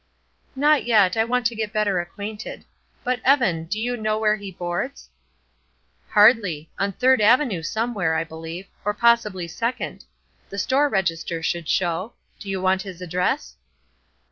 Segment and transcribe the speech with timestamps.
[0.55, 2.65] "Not yet; I want to get better acquainted.
[3.03, 5.11] But, Evan, do you know where he boards?"
[6.09, 10.05] "Hardly; on Third Avenue somewhere, I believe; or possibly Second.
[10.49, 12.13] The store register would show.
[12.39, 13.57] Do you want his address!"